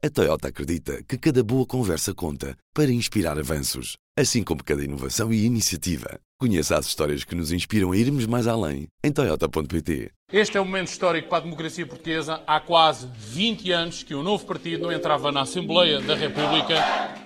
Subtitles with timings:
[0.00, 5.32] A Toyota acredita que cada boa conversa conta para inspirar avanços, assim como cada inovação
[5.32, 6.18] e iniciativa.
[6.40, 10.10] Conheça as histórias que nos inspiram a irmos mais além em Toyota.pt.
[10.32, 12.42] Este é um momento histórico para a democracia portuguesa.
[12.46, 16.74] Há quase 20 anos que um novo partido não entrava na Assembleia da República.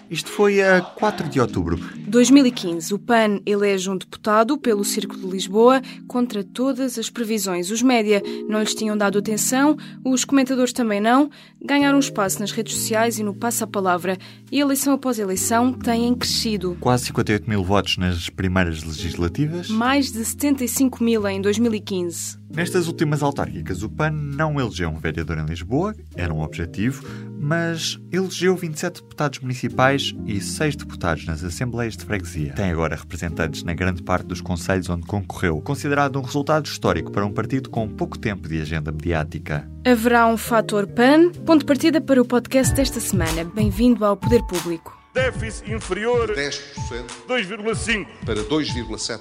[0.09, 1.81] Isto foi a 4 de outubro.
[2.07, 2.95] 2015.
[2.95, 7.71] O PAN elege um deputado pelo Círculo de Lisboa contra todas as previsões.
[7.71, 11.29] Os média não lhes tinham dado atenção, os comentadores também não.
[11.61, 14.17] Ganharam espaço nas redes sociais e no passa-palavra.
[14.51, 16.77] E eleição após eleição têm crescido.
[16.83, 19.69] Quase 58 mil votos nas primeiras legislativas.
[19.69, 22.39] Mais de 75 mil em 2015.
[22.53, 27.05] Nestas últimas autárquicas, o PAN não elegeu um vereador em Lisboa, era um objetivo,
[27.39, 32.53] mas elegeu 27 deputados municipais e 6 deputados nas Assembleias de Freguesia.
[32.53, 37.25] Tem agora representantes na grande parte dos conselhos onde concorreu, considerado um resultado histórico para
[37.25, 39.71] um partido com pouco tempo de agenda mediática.
[39.87, 43.45] Haverá um fator PAN, ponto de partida para o podcast desta semana.
[43.55, 45.02] Bem-vindo ao Poder Público.
[45.15, 49.21] Déficit inferior 10%, 2,5%, para 2,7%.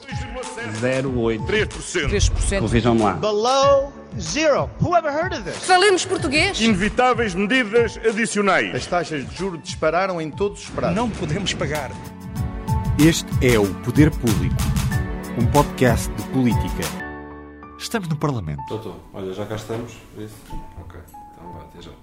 [0.79, 2.09] 0,8%, 3%.
[2.09, 2.59] 3%.
[2.61, 3.13] Corrijam-me lá.
[3.13, 4.69] Below zero.
[4.81, 5.57] Who ever heard of this?
[5.57, 6.61] Falemos português.
[6.61, 8.73] Inevitáveis medidas adicionais.
[8.73, 10.95] As taxas de juros dispararam em todos os prazos.
[10.95, 11.91] Não podemos pagar.
[12.97, 14.55] Este é o Poder Público,
[15.37, 16.83] um podcast de política.
[17.77, 18.63] Estamos no Parlamento.
[18.69, 19.91] Doutor, olha, já cá estamos.
[20.17, 20.35] Isso?
[20.79, 20.99] Ok.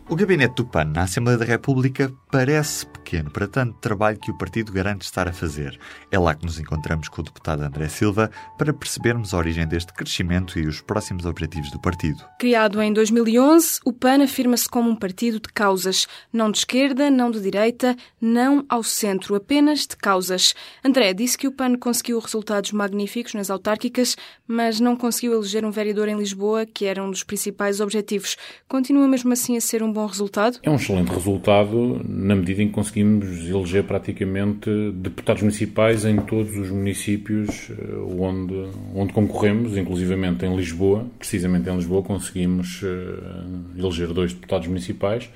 [0.08, 4.38] O gabinete do PAN na Assembleia da República parece pequeno para tanto trabalho que o
[4.38, 5.78] partido garante estar a fazer.
[6.10, 9.92] É lá que nos encontramos com o deputado André Silva para percebermos a origem deste
[9.92, 12.24] crescimento e os próximos objetivos do partido.
[12.38, 17.30] Criado em 2011, o PAN afirma-se como um partido de causas, não de esquerda, não
[17.30, 20.54] de direita, não ao centro, apenas de causas.
[20.82, 24.16] André disse que o PAN conseguiu resultados magníficos nas autárquicas,
[24.46, 28.38] mas não conseguiu eleger um vereador em Lisboa, que era um dos principais objetivos.
[28.66, 30.58] Continua mesmo assim a ser um bom resultado?
[30.62, 36.56] É um excelente resultado na medida em que conseguimos eleger praticamente deputados municipais em todos
[36.56, 37.74] os municípios eh,
[38.18, 38.54] onde,
[38.94, 45.30] onde concorremos, inclusivamente em Lisboa, precisamente em Lisboa conseguimos eh, eleger dois deputados municipais,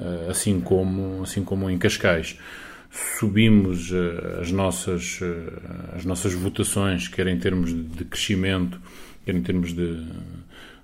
[0.00, 2.38] eh, assim como, assim como em Cascais.
[3.18, 3.92] Subimos
[4.40, 5.20] as nossas,
[5.94, 8.80] as nossas votações, quer em termos de crescimento,
[9.26, 10.06] quer em termos de,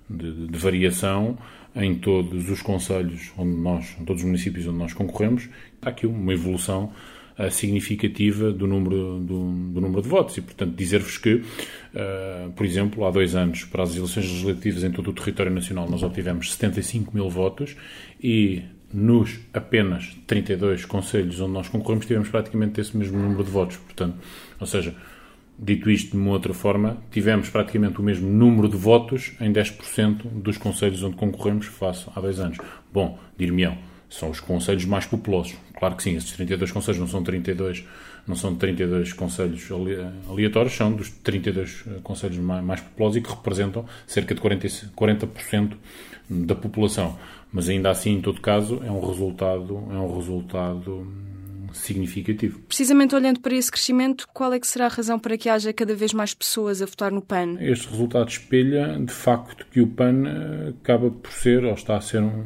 [0.07, 1.35] de, de variação,
[1.75, 5.49] em todos os conselhos onde nós, em todos os municípios onde nós concorremos,
[5.81, 6.93] há aqui uma evolução
[7.37, 10.37] uh, significativa do número, do, do, número de votos.
[10.37, 14.91] E, portanto, dizer-vos que, uh, por exemplo, há dois anos, para as eleições legislativas em
[14.91, 17.75] todo o território nacional, nós obtivemos 75 mil votos
[18.23, 23.75] e nos apenas 32 conselhos onde nós concorremos tivemos praticamente esse mesmo número de votos.
[23.77, 24.17] Portanto,
[24.59, 24.95] ou seja,
[25.57, 30.27] Dito isto de uma outra forma, tivemos praticamente o mesmo número de votos em 10%
[30.41, 32.57] dos conselhos onde concorremos face há dois anos.
[32.91, 33.77] Bom, dir-me-ão,
[34.09, 35.55] são os conselhos mais populosos.
[35.77, 37.85] Claro que sim, esses 32 conselhos não são 32,
[38.27, 39.69] não são 32 conselhos
[40.29, 45.29] aleatórios, são dos 32 eh, conselhos mais populosos e que representam cerca de 40%, 40
[46.29, 47.17] da população.
[47.51, 51.07] Mas ainda assim, em todo caso, é um resultado, é um resultado
[51.75, 52.59] significativo.
[52.67, 55.93] Precisamente olhando para esse crescimento, qual é que será a razão para que haja cada
[55.93, 57.57] vez mais pessoas a votar no PAN?
[57.59, 62.01] Este resultado espelha, de facto, que o PAN eh, acaba por ser, ou está a
[62.01, 62.43] ser um,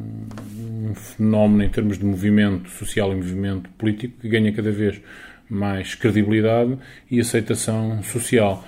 [0.89, 5.01] um fenómeno em termos de movimento social e movimento político que ganha cada vez
[5.49, 6.77] mais credibilidade
[7.09, 8.63] e aceitação social.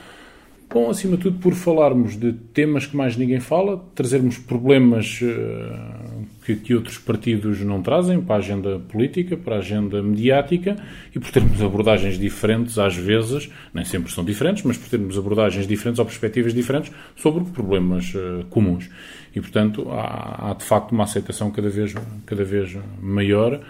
[0.74, 6.21] Bom, acima de tudo, por falarmos de temas que mais ninguém fala, trazermos problemas uh,
[6.56, 10.76] que, que, outros partidos não trazem para a agenda política, para a agenda mediática,
[11.16, 15.68] e por termos abordagens diferentes, às vezes, nem sempre são diferentes, mas por termos abordagens
[15.68, 18.90] diferentes ou perspectivas diferentes sobre problemas uh, comuns.
[19.36, 21.94] E, portanto, há, há, de facto uma aceitação cada vez,
[22.26, 23.62] cada vez maior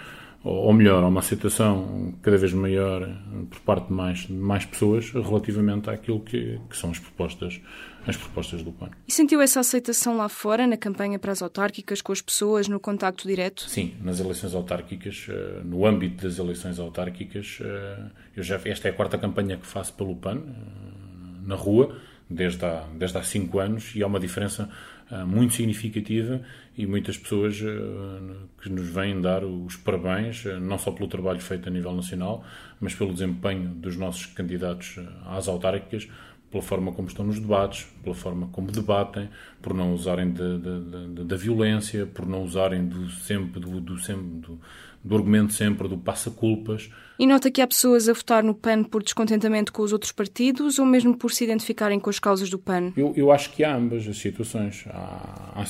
[0.43, 3.07] ou melhor, há uma aceitação cada vez maior
[3.49, 7.61] por parte de mais, mais pessoas relativamente àquilo que, que, são as propostas,
[8.05, 8.89] as propostas do PAN.
[9.07, 12.79] E sentiu essa aceitação lá fora, na campanha para as autárquicas, com as pessoas, no
[12.79, 13.69] contacto direto?
[13.69, 17.99] Sim, nas eleições autárquicas, eh, no âmbito das eleições autárquicas, eh,
[18.35, 20.41] eu já, esta é a quarta campanha que faço pelo PAN, eh,
[21.45, 21.95] na rua,
[22.29, 24.69] desde há, desde há cinco anos, e há uma diferença
[25.27, 26.41] muito significativa
[26.77, 27.61] e muitas pessoas
[28.61, 32.45] que nos vêm dar os parabéns, não só pelo trabalho feito a nível nacional,
[32.79, 36.07] mas pelo desempenho dos nossos candidatos às autárquicas,
[36.51, 39.29] pela forma como estão nos debates, pela forma como debatem,
[39.61, 44.59] por não usarem da violência, por não usarem do sempre do, do, sempre, do,
[45.01, 46.89] do argumento sempre do passa-culpas.
[47.17, 50.77] E nota que há pessoas a votar no PAN por descontentamento com os outros partidos
[50.77, 52.91] ou mesmo por se identificarem com as causas do PAN?
[52.97, 55.65] Eu, eu acho que há ambas as situações há, há,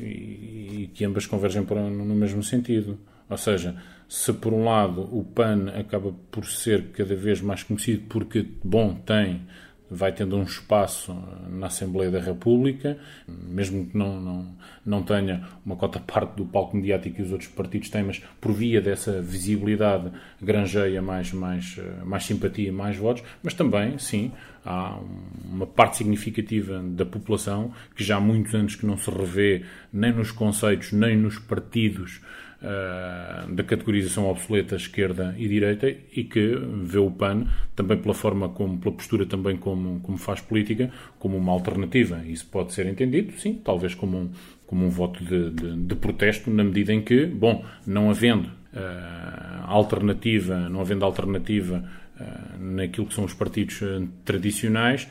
[0.00, 2.98] e, que ambas convergem para, no mesmo sentido.
[3.30, 3.76] Ou seja,
[4.08, 8.94] se por um lado o PAN acaba por ser cada vez mais conhecido porque, bom,
[8.94, 9.42] tem
[9.90, 11.16] vai tendo um espaço
[11.48, 14.46] na Assembleia da República, mesmo que não, não,
[14.84, 18.52] não tenha uma cota parte do palco mediático que os outros partidos têm, mas por
[18.52, 20.10] via dessa visibilidade
[20.42, 24.32] granjeia mais, mais, mais simpatia mais votos, mas também, sim,
[24.64, 24.98] há
[25.44, 30.12] uma parte significativa da população que já há muitos anos que não se revê nem
[30.12, 32.20] nos conceitos, nem nos partidos
[32.60, 38.78] da categorização obsoleta esquerda e direita e que vê o PAN também pela forma como,
[38.78, 42.22] pela postura também como, como faz política, como uma alternativa.
[42.26, 44.30] Isso pode ser entendido, sim, talvez como um,
[44.66, 49.64] como um voto de, de, de protesto, na medida em que, bom, não havendo uh,
[49.64, 51.84] alternativa, não havendo alternativa
[52.18, 53.80] uh, naquilo que são os partidos
[54.24, 55.08] tradicionais,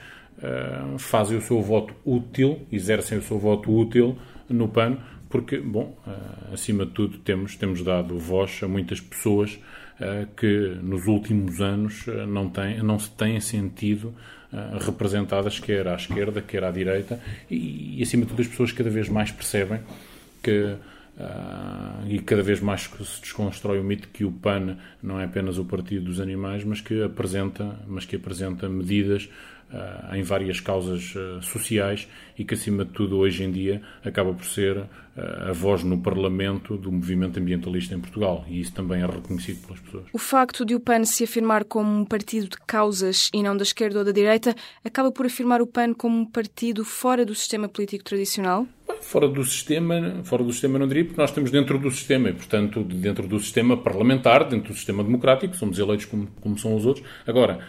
[0.98, 4.18] fazem o seu voto útil, exercem o seu voto útil
[4.50, 4.98] no PAN,
[5.30, 9.60] porque, bom, uh, acima de tudo, temos, temos dado voz a muitas pessoas
[10.00, 14.14] uh, que nos últimos anos uh, não, têm, não se têm sentido
[14.80, 17.20] representadas, quer à esquerda, quer à direita,
[17.52, 19.82] e, e, acima de tudo, as pessoas cada vez mais percebem
[20.42, 20.78] que.
[22.08, 25.66] e cada vez mais se desconstrói o mito que o PAN não é apenas o
[25.66, 29.55] partido dos animais, mas que apresenta, mas que apresenta medidas uh,
[30.14, 32.08] em várias causas uh, sociais
[32.38, 34.88] e que, acima de tudo, hoje em dia acaba por ser uh,
[35.50, 39.80] a voz no Parlamento do movimento ambientalista em Portugal e isso também é reconhecido pelas
[39.82, 40.06] pessoas.
[40.14, 43.64] O facto de o PAN se afirmar como um partido de causas e não da
[43.64, 47.68] esquerda ou da direita acaba por afirmar o PAN como um partido fora do sistema
[47.68, 48.68] político tradicional?
[49.02, 52.34] Fora do sistema, fora do sistema não diria, porque nós estamos dentro do sistema e,
[52.34, 56.86] portanto, dentro do sistema parlamentar, dentro do sistema democrático, somos eleitos como, como são os
[56.86, 57.06] outros.
[57.26, 57.60] Agora,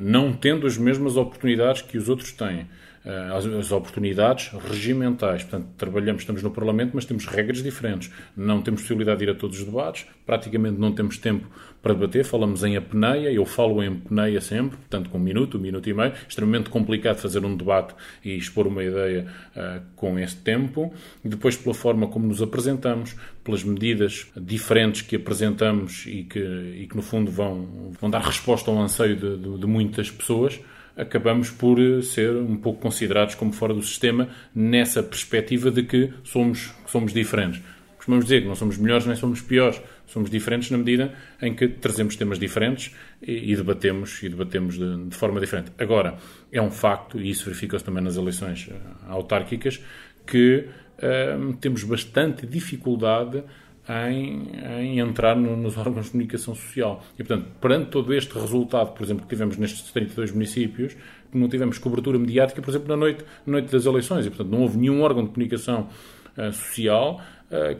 [0.00, 2.66] não tendo as mesmas oportunidades que os outros têm.
[3.04, 5.42] As, as, oportunidades regimentais.
[5.42, 8.12] Portanto, trabalhamos, estamos no Parlamento, mas temos regras diferentes.
[8.36, 11.48] Não temos possibilidade de ir a todos os debates, praticamente não temos tempo
[11.82, 12.24] para debater.
[12.24, 15.92] Falamos em apneia, eu falo em apneia sempre, portanto, com um minuto, um minuto e
[15.92, 16.12] meio.
[16.28, 17.92] Extremamente complicado fazer um debate
[18.24, 19.26] e expor uma ideia
[19.56, 20.94] uh, com esse tempo.
[21.24, 26.86] E depois, pela forma como nos apresentamos, pelas medidas diferentes que apresentamos e que, e
[26.86, 30.60] que no fundo, vão, vão dar resposta ao anseio de, de, de muitas pessoas
[30.96, 36.12] acabamos por eh, ser um pouco considerados como fora do sistema nessa perspectiva de que
[36.24, 37.62] somos, somos diferentes.
[37.96, 41.68] Costumamos dizer que não somos melhores nem somos piores, somos diferentes na medida em que
[41.68, 45.70] trazemos temas diferentes e, e debatemos, e debatemos de, de, forma diferente.
[45.78, 46.18] Agora,
[46.50, 48.74] é um facto, e isso verifica-se também nas eleições eh,
[49.08, 49.80] autárquicas,
[50.26, 50.66] que
[50.98, 53.42] uh, temos bastante dificuldade
[53.88, 54.50] em,
[54.80, 57.02] em entrar no, nos órgãos de comunicação social.
[57.18, 60.96] E, portanto, perante todo este resultado, por exemplo, que tivemos nestes 32 municípios,
[61.32, 64.26] não tivemos cobertura mediática, por exemplo, na noite, na noite das eleições.
[64.26, 65.88] E, portanto, não houve nenhum órgão de comunicação
[66.36, 67.20] uh, social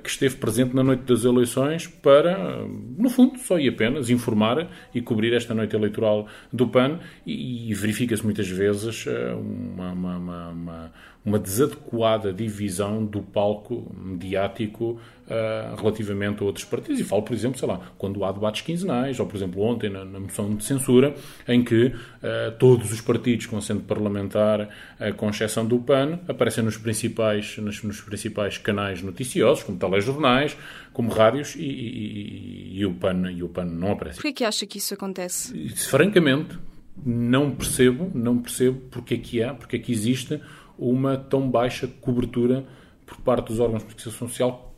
[0.02, 2.66] que esteve presente na noite das eleições para,
[2.98, 6.98] no fundo, só e apenas informar e cobrir esta noite eleitoral do PAN.
[7.26, 10.92] E, verifica-se muitas vezes uma, uma, uma,
[11.24, 17.00] uma desadequada divisão do palco mediático uh, relativamente a outros partidos.
[17.00, 20.04] E falo, por exemplo, sei lá, quando há debates quinzenais, ou por exemplo ontem na,
[20.04, 21.14] na moção de censura,
[21.46, 26.64] em que uh, todos os partidos com assento parlamentar, uh, com exceção do PAN, aparecem
[26.64, 30.56] nos principais, nos, nos principais canais noticiosos, como telejornais,
[30.92, 34.20] como rádios, e, e, e, o, PAN, e o PAN não aparece.
[34.20, 35.68] Por que acha que isso acontece?
[35.70, 36.58] Francamente,
[37.04, 40.40] não percebo, não percebo porque é que há, porque é que existe
[40.78, 42.64] uma tão baixa cobertura
[43.06, 44.74] por parte dos órgãos de proteção social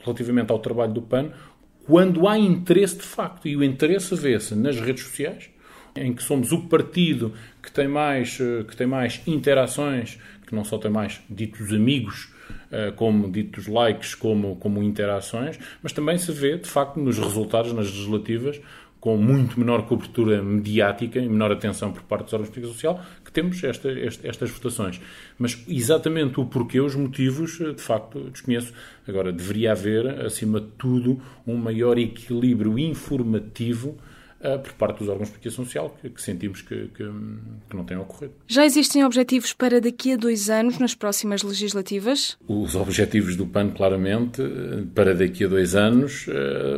[0.00, 1.30] relativamente ao trabalho do PAN,
[1.86, 3.48] quando há interesse de facto.
[3.48, 5.50] E o interesse vê-se nas redes sociais,
[5.94, 7.34] em que somos o partido
[7.72, 12.32] tem mais, eh, que tem mais interações, que não só tem mais ditos amigos,
[12.70, 17.72] eh, como ditos likes, como, como interações, mas também se vê, de facto, nos resultados
[17.72, 18.60] nas legislativas,
[19.02, 23.04] com muito menor cobertura mediática e menor atenção por parte dos órgãos de política social,
[23.24, 25.00] que temos esta, esta, estas votações.
[25.36, 28.72] Mas exatamente o porquê, os motivos, eh, de facto, desconheço.
[29.06, 33.98] Agora, deveria haver, acima de tudo, um maior equilíbrio informativo
[34.62, 37.04] por parte dos órgãos de proteção social, que, que sentimos que, que,
[37.68, 38.32] que, não tem ocorrido.
[38.46, 42.36] Já existem objetivos para daqui a dois anos, nas próximas legislativas?
[42.48, 44.42] Os objetivos do PAN, claramente,
[44.94, 46.32] para daqui a dois anos, uh,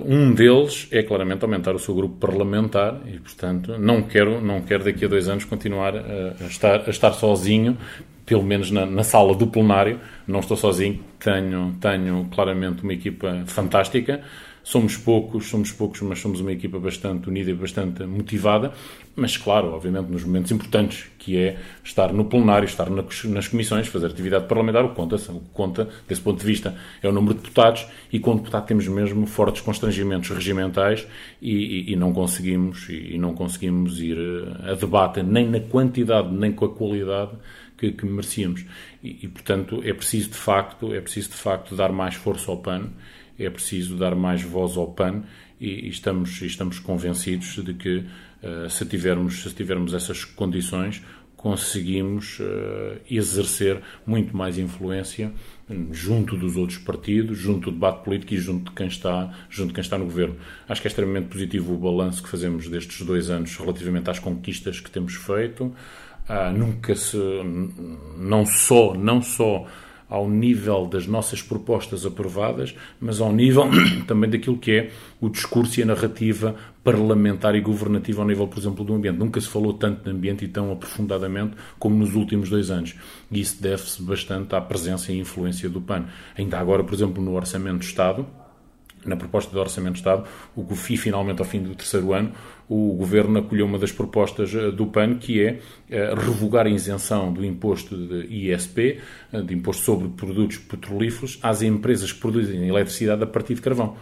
[0.04, 4.84] um deles é claramente aumentar o seu grupo parlamentar e, portanto, não quero, não quero
[4.84, 7.78] daqui a dois anos continuar a, a estar, a estar sozinho
[8.26, 13.44] pelo menos na, na, sala do plenário, não estou sozinho, tenho, tenho claramente uma equipa
[13.46, 14.22] fantástica,
[14.64, 18.72] Somos poucos, somos poucos, mas somos uma equipa bastante unida e bastante motivada.
[19.14, 24.06] Mas, claro, obviamente, nos momentos importantes, que é estar no plenário, estar nas comissões, fazer
[24.06, 27.34] atividade parlamentar, o que conta, o que conta, desse ponto de vista, é o número
[27.34, 31.06] de deputados e, com deputado, temos mesmo fortes constrangimentos regimentais
[31.42, 36.34] e, e, e não conseguimos e, não conseguimos ir eh, a debate nem na quantidade
[36.34, 37.32] nem com a qualidade
[37.76, 38.64] que, que merecíamos.
[39.02, 42.88] E, portanto, é preciso, de facto, é preciso, de facto, dar mais força ao PAN
[43.38, 45.22] é preciso dar mais voz ao PAN
[45.60, 51.02] e, e estamos, estamos convencidos de que uh, se, tivermos, se tivermos essas condições
[51.36, 55.30] conseguimos uh, exercer muito mais influência
[55.90, 59.74] junto dos outros partidos, junto do debate político e junto de quem está, junto de
[59.74, 60.36] quem está no governo.
[60.66, 64.80] Acho que é extremamente positivo o balanço que fazemos destes dois anos relativamente às conquistas
[64.80, 65.74] que temos feito.
[66.26, 67.18] Ah, nunca se,
[68.18, 69.66] não só, não só
[70.08, 73.64] ao nível das nossas propostas aprovadas, mas ao nível
[74.06, 78.58] também daquilo que é o discurso e a narrativa parlamentar e governativa ao nível, por
[78.58, 79.18] exemplo, do ambiente.
[79.18, 82.94] Nunca se falou tanto de ambiente e tão aprofundadamente como nos últimos dois anos.
[83.30, 86.06] E isso deve-se bastante à presença e influência do PAN.
[86.36, 88.26] Ainda agora, por exemplo, no Orçamento do Estado,
[89.06, 92.32] na proposta de Orçamento de Estado, o GUFI, finalmente, ao fim do terceiro ano,
[92.68, 97.32] o Governo acolheu uma das propostas eh, do PAN, que é eh, revogar a isenção
[97.32, 99.00] do imposto de ISP,
[99.32, 103.96] eh, de Imposto sobre Produtos Petrolíferos, às empresas que produzem eletricidade a partir de carvão,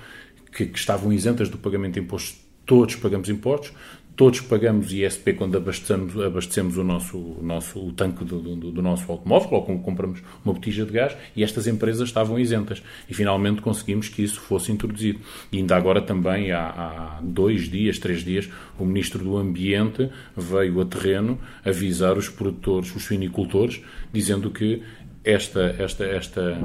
[0.55, 2.41] que, que estavam isentas do pagamento de impostos.
[2.65, 3.73] Todos pagamos impostos,
[4.16, 8.83] todos pagamos ISP quando abastecemos, abastecemos o nosso, o nosso o tanque do, do, do,
[8.83, 12.83] nosso automóvel ou quando compramos uma botija de gás e estas empresas estavam isentas.
[13.09, 15.21] E finalmente conseguimos que isso fosse introduzido.
[15.50, 20.81] E ainda agora também, há, há dois dias, três dias, o Ministro do Ambiente veio
[20.81, 23.81] a terreno avisar os produtores, os suinicultores,
[24.12, 24.83] dizendo que
[25.25, 26.59] esta, esta, esta,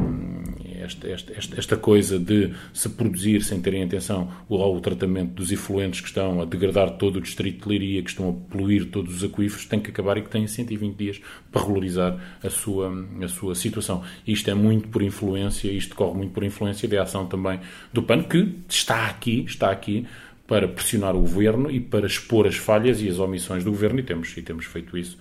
[0.81, 6.07] esta, esta, esta coisa de se produzir sem terem atenção ao tratamento dos efluentes que
[6.07, 9.65] estão a degradar todo o distrito de Leiria, que estão a poluir todos os aquíferos,
[9.65, 11.21] tem que acabar e que têm 120 dias
[11.51, 12.91] para regularizar a sua,
[13.23, 14.03] a sua situação.
[14.25, 17.59] Isto é muito por influência, isto corre muito por influência da ação também
[17.93, 20.07] do PAN, que está aqui, está aqui
[20.47, 24.03] para pressionar o governo e para expor as falhas e as omissões do governo, e
[24.03, 25.17] temos, e temos feito isso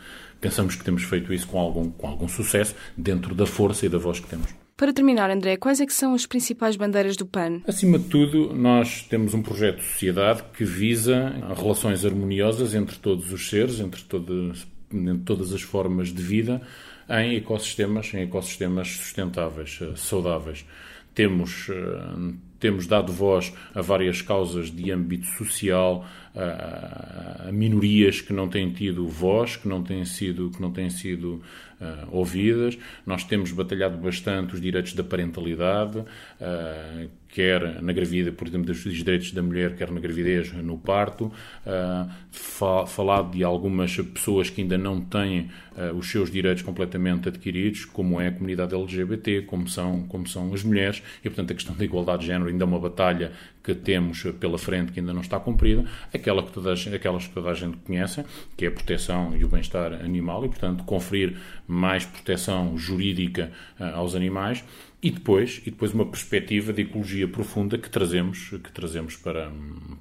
[0.47, 3.99] pensamos que temos feito isso com algum, com algum sucesso, dentro da força e da
[3.99, 4.55] voz que temos.
[4.77, 7.63] Para terminar, André, quais é que são as principais bandeiras do PAN?
[7.67, 13.33] Acima de tudo, nós temos um projeto de sociedade que visa relações harmoniosas entre todos
[13.33, 16.63] os seres, entre todas, entre todas as formas de vida,
[17.09, 20.65] em ecossistemas, em ecossistemas sustentáveis, eh, saudáveis.
[21.13, 26.05] Temos, eh, temos dado voz a várias causas de âmbito social,
[26.37, 31.43] a, minorias que não têm tido voz, que não têm sido, que não têm sido
[31.81, 32.79] uh, ouvidas.
[33.05, 38.83] Nós temos batalhado bastante os direitos da parentalidade, uh, quer na gravidez, por exemplo, dos
[38.83, 41.33] direitos da mulher, quer na gravidez, no parto.
[41.67, 45.51] Uh, fa falado de algumas pessoas que ainda não têm
[45.95, 50.65] os seus direitos completamente adquiridos, como é a comunidade LGBT, como são, como são as
[50.65, 53.33] mulheres, e portanto a questão da igualdade de género ainda é uma batalha
[53.67, 57.51] que temos pela frente que ainda não está cumprida, aquela que toda, aquelas que toda
[57.51, 58.25] a gente conhece,
[58.57, 63.97] que é a proteção e o bem-estar animal, e, portanto, conferir mais proteção jurídica uh,
[63.97, 64.65] aos animais,
[65.03, 69.51] e depois, e depois uma perspectiva de ecologia profunda que trazemos, que trazemos para,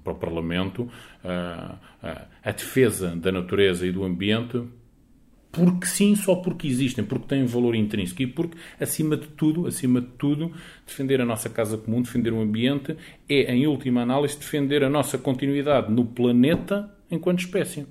[0.03, 4.63] para o Parlamento, uh, uh, a defesa da natureza e do ambiente
[5.55, 10.01] porque sim, só porque existem, porque têm valor intrínseco e porque, acima de tudo, acima
[10.01, 10.51] de tudo,
[10.85, 12.97] defender a nossa casa comum, defender o ambiente,
[13.29, 17.87] é, em última análise, defender a nossa continuidade no planeta enquanto espécie.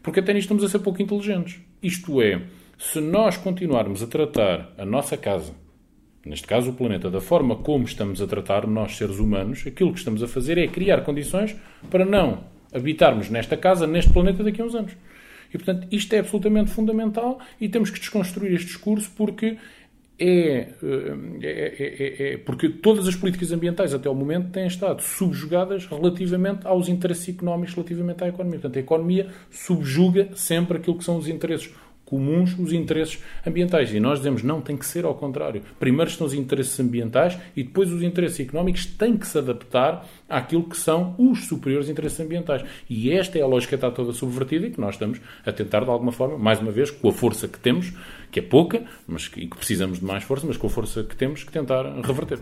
[0.00, 1.60] Porque até nisto estamos a ser pouco inteligentes.
[1.82, 2.42] Isto é,
[2.78, 5.52] se nós continuarmos a tratar a nossa casa,
[6.24, 9.98] neste caso o planeta, da forma como estamos a tratar nós, seres humanos, aquilo que
[9.98, 11.56] estamos a fazer é criar condições
[11.90, 14.92] para não habitarmos nesta casa, neste planeta, daqui a uns anos.
[15.56, 19.56] E, portanto, isto é absolutamente fundamental e temos que desconstruir este discurso porque
[20.18, 25.86] é, é, é, é, porque todas as políticas ambientais até o momento têm estado subjugadas
[25.86, 28.58] relativamente aos interesses económicos, relativamente à economia.
[28.58, 31.70] Portanto, a economia subjuga sempre aquilo que são os interesses
[32.06, 33.92] comuns os interesses ambientais.
[33.92, 35.60] E nós dizemos, não, tem que ser ao contrário.
[35.78, 40.64] Primeiro estão os interesses ambientais e depois os interesses económicos têm que se adaptar àquilo
[40.64, 42.64] que são os superiores interesses ambientais.
[42.88, 45.84] E esta é a lógica que está toda subvertida e que nós estamos a tentar,
[45.84, 47.92] de alguma forma, mais uma vez, com a força que temos,
[48.36, 51.02] que é pouca, mas que, e que precisamos de mais força, mas com a força
[51.02, 52.38] que temos, que tentar reverter.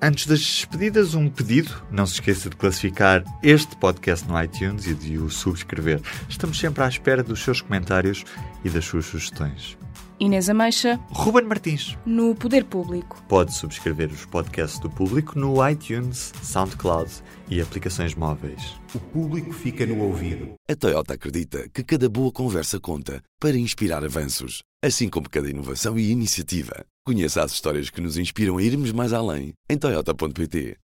[0.00, 1.70] Antes das despedidas, um pedido.
[1.90, 6.00] Não se esqueça de classificar este podcast no iTunes e de o subscrever.
[6.30, 8.24] Estamos sempre à espera dos seus comentários
[8.64, 9.76] e das suas sugestões.
[10.18, 11.98] Inês Ameixa, Ruben Martins.
[12.06, 13.22] no Poder Público.
[13.28, 17.10] Pode subscrever os podcasts do Público no iTunes, SoundCloud
[17.50, 18.76] e aplicações móveis.
[18.94, 20.54] O público fica no ouvido.
[20.70, 25.98] A Toyota acredita que cada boa conversa conta para inspirar avanços, assim como cada inovação
[25.98, 26.84] e iniciativa.
[27.06, 30.72] Conheça as histórias que nos inspiram a irmos mais além em Toyota.pt.